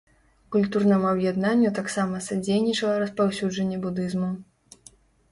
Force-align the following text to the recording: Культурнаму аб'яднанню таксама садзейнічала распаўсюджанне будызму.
Культурнаму 0.53 1.05
аб'яднанню 1.15 1.71
таксама 1.79 2.21
садзейнічала 2.27 2.95
распаўсюджанне 3.03 3.77
будызму. 3.85 4.31